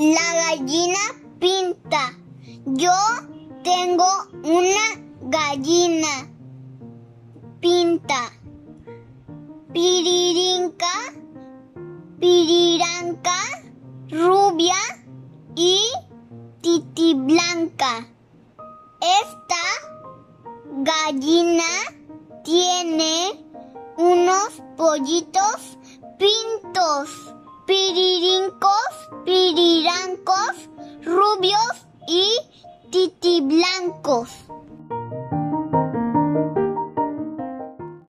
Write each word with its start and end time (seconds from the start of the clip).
La 0.00 0.32
gallina 0.32 0.98
pinta. 1.38 2.16
Yo 2.64 2.90
tengo 3.62 4.06
una 4.42 4.86
gallina. 5.20 6.26
Pinta. 7.60 8.32
Piririnca, 9.74 11.12
piriranca, 12.18 13.36
rubia 14.08 14.80
y 15.54 15.82
titi 16.62 17.12
blanca. 17.12 18.08
Esta 19.02 19.62
gallina 20.78 21.62
tiene 22.42 23.44
unos 23.98 24.62
pollitos 24.78 25.76
pintos, 26.18 27.34
piririncos, 27.66 29.10
pirirancos, 29.90 30.68
rubios 31.04 31.86
y 32.06 32.30
titiblancos. 32.90 34.30